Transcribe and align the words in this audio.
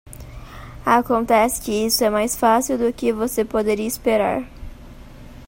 Acontece 0.83 1.61
que 1.61 1.85
isso 1.85 2.03
é 2.03 2.09
mais 2.09 2.35
fácil 2.35 2.75
do 2.75 2.91
que 2.91 3.13
você 3.13 3.45
poderia 3.45 3.85
esperar. 3.87 4.41